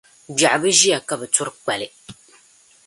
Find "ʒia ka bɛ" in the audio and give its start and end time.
0.79-1.25